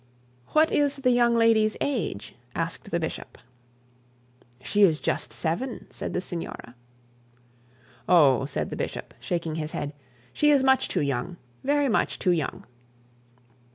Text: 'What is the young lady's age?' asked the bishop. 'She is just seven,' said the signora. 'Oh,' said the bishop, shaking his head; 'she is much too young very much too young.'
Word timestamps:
'What 0.47 0.71
is 0.71 0.95
the 0.95 1.11
young 1.11 1.35
lady's 1.35 1.77
age?' 1.79 2.33
asked 2.55 2.89
the 2.89 2.99
bishop. 2.99 3.37
'She 4.63 4.81
is 4.81 4.99
just 4.99 5.31
seven,' 5.31 5.85
said 5.91 6.13
the 6.15 6.21
signora. 6.21 6.73
'Oh,' 8.09 8.47
said 8.47 8.71
the 8.71 8.75
bishop, 8.75 9.13
shaking 9.19 9.53
his 9.57 9.73
head; 9.73 9.93
'she 10.33 10.49
is 10.49 10.63
much 10.63 10.87
too 10.87 11.01
young 11.01 11.37
very 11.63 11.87
much 11.87 12.17
too 12.17 12.31
young.' 12.31 12.65